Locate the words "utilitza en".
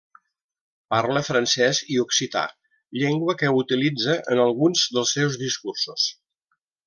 3.59-4.43